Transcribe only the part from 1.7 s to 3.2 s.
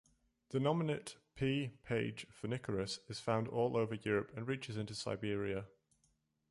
page phoenicurus" is